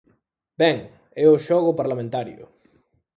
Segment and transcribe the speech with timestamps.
[0.61, 0.77] Ben,
[1.23, 2.43] é o xogo parlamentario.